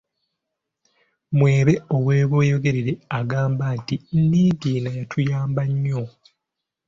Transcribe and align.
Mwebe 1.37 1.73
ow’e 1.95 2.21
Bweyogerere 2.29 2.93
agamba 3.19 3.65
nti, 3.79 3.95
‘‘Niigiina 4.29 4.89
yatuyamba 4.99 5.61
nnyo". 5.71 6.01